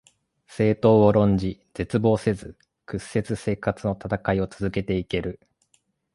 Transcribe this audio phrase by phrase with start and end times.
[0.47, 2.57] 政党を論じ、絶望せず、
[2.87, 5.39] 屈せず生活のたたかいを続けて行ける